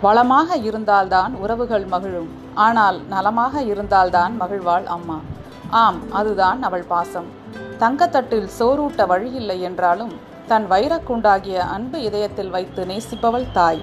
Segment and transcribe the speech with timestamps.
[0.00, 2.28] வளமாக இருந்தால்தான் உறவுகள் மகிழும்.
[2.66, 5.18] ஆனால் நலமாக இருந்தால்தான் மகிழ்வாள் அம்மா.
[5.70, 7.28] ஆம் அதுதான் அவள் பாசம்.
[7.78, 10.12] தங்கத்தட்டில் சோறூட்ட வழியில்லை என்றாலும்
[10.46, 13.82] தன் வைரக்குண்டாகிய அன்பு இதயத்தில் வைத்து நேசிப்பவள் தாய்.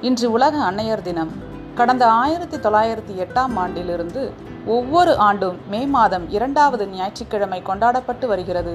[0.00, 1.32] இன்று உலக அன்னையர் தினம்.
[1.74, 4.32] கடந்த ஆயிரத்தி தொள்ளாயிரத்தி எட்டாம் ஆண்டிலிருந்து
[4.66, 8.74] ஒவ்வொரு ஆண்டும் மே மாதம் இரண்டாவது ஞாயிற்றுக்கிழமை கொண்டாடப்பட்டு வருகிறது.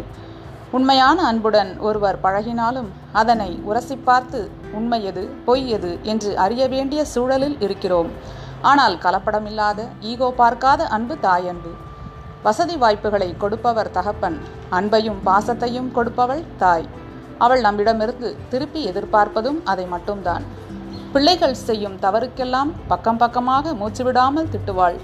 [0.72, 4.40] உண்மையான அன்புடன் ஒருவர் பழகினாலும் அதனை உரசி பார்த்து
[4.72, 5.30] உண்மை எது?
[5.46, 6.00] பொய் எது?
[6.04, 8.10] என்று அறிய வேண்டிய சூழலில் இருக்கிறோம்.
[8.62, 11.72] ஆனால் கலப்படமில்லாத ஈகோ பார்க்காத அன்பு தாயன்பு.
[12.44, 14.38] வசதி வாய்ப்புகளை கொடுப்பவர் தகப்பன்
[14.72, 16.88] அன்பையும் பாசத்தையும் கொடுப்பவள் தாய்.
[17.38, 20.46] அவள் நம்மிடமிருந்து திருப்பி எதிர்பார்ப்பதும் அதை மட்டும்தான்.
[21.12, 24.98] பிள்ளைகள் செய்யும் தவறுக்கெல்லாம் பக்கம் பக்கமாக மூச்சு விடாமல் திட்டுவாள்.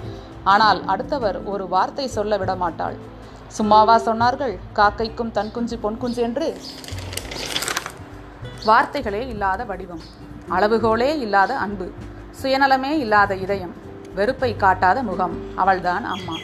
[0.44, 2.96] ஆனால் அடுத்தவர் ஒரு வார்த்தை சொல்ல விடமாட்டாள்.
[3.48, 4.58] சும்மாவா சொன்னார்கள்?
[4.74, 6.56] காக்கைக்கும் தன் குஞ்சு பொன் குஞ்சு என்று?
[8.64, 10.02] வார்த்தைகளே இல்லாத வடிவம்
[10.50, 11.92] அளவுகோலே இல்லாத அன்பு
[12.42, 13.74] சுயநலமே இல்லாத இதயம்
[14.14, 16.36] வெறுப்பை காட்டாத முகம் அவள்தான் அம்மா.